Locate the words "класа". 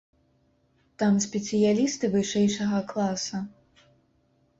2.93-3.43